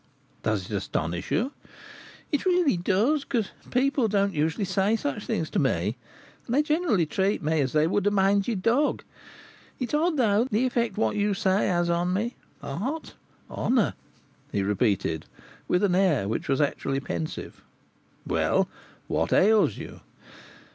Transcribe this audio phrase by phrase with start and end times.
[0.41, 1.51] "Does it astonish you?"
[2.31, 5.95] "It really does; for people don't usually say such things to me;
[6.49, 9.03] they generally treat me as they would a mangy dog.
[9.77, 12.35] It's odd, though, the effect what you say has on me.
[12.61, 13.13] Heart!
[13.47, 13.93] honour!"
[14.51, 15.27] he repeated,
[15.67, 17.61] with an air which was actually pensive.
[18.25, 18.67] "Well,
[19.05, 19.99] what ails you?"